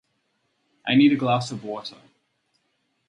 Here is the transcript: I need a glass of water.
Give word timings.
I 0.87 0.95
need 0.95 1.13
a 1.13 1.15
glass 1.15 1.51
of 1.51 1.63
water. 1.63 1.97